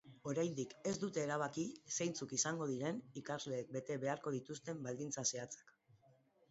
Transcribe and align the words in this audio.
Oraindik 0.29 0.71
ez 0.91 0.93
dute 1.03 1.21
erabaki 1.25 1.65
zeintzuk 1.97 2.33
izango 2.39 2.69
diren 2.73 2.99
ikasleek 3.23 3.71
bete 3.79 4.01
beharko 4.07 4.35
dituzten 4.39 4.85
baldintza 4.89 5.29
zehatzak. 5.35 5.73